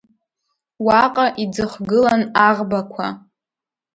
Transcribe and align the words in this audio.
Уаҟа 0.85 1.25
иӡыхгылан 1.43 2.21
аӷбақәа… 2.47 3.07